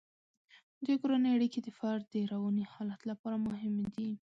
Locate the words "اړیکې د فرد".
1.35-2.03